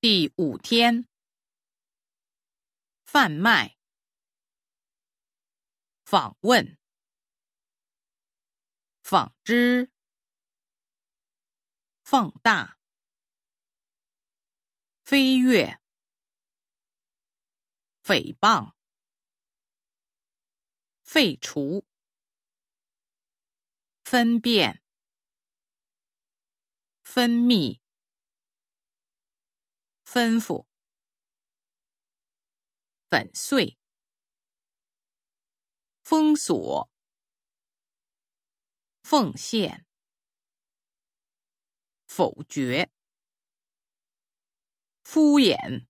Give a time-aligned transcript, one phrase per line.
[0.00, 1.08] 第五天，
[3.04, 3.76] 贩卖、
[6.04, 6.78] 访问、
[9.02, 9.90] 纺织、
[12.04, 12.78] 放大、
[15.02, 15.80] 飞跃、
[18.04, 18.74] 诽谤、
[21.02, 21.84] 废除、
[24.04, 24.80] 分辨、
[27.02, 27.80] 分泌。
[30.10, 30.64] 吩咐、
[33.10, 33.78] 粉碎、
[36.02, 36.90] 封锁、
[39.02, 39.84] 奉献、
[42.06, 42.90] 否决、
[45.04, 45.86] 敷衍、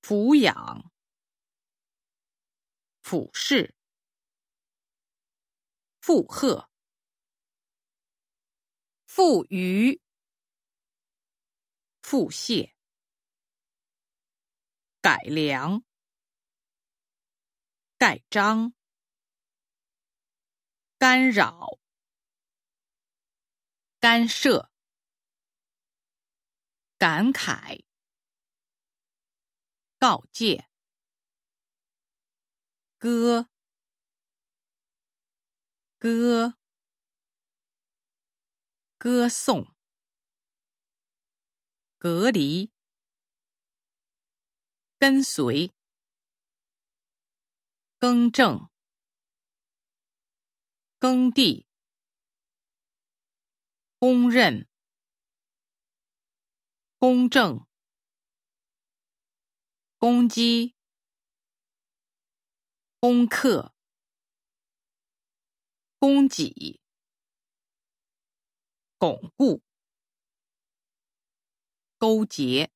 [0.00, 0.92] 抚养、
[3.02, 3.74] 俯视、
[6.00, 6.70] 附和、
[9.08, 10.05] 富余。
[12.08, 12.72] 腹泻、
[15.00, 15.82] 改良、
[17.98, 18.72] 盖章、
[20.98, 21.80] 干扰、
[23.98, 24.70] 干涉、
[26.96, 27.82] 感慨、
[29.98, 30.68] 告诫、
[33.00, 33.48] 歌、
[35.98, 36.54] 歌、
[38.96, 39.75] 歌颂。
[41.98, 42.70] 隔离，
[44.98, 45.72] 跟随，
[47.98, 48.68] 更正，
[50.98, 51.66] 耕地，
[53.98, 54.68] 公认，
[56.98, 57.66] 公正，
[59.96, 60.74] 攻击，
[63.00, 63.74] 攻克，
[65.98, 66.78] 供给，
[68.98, 69.65] 巩固。
[71.98, 72.70] 勾结。